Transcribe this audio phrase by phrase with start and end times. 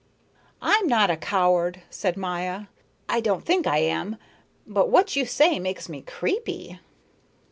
[0.63, 2.61] "I am not a coward," said Maya,
[3.07, 4.17] "I don't think I am,
[4.65, 6.79] but what you say makes me creepy."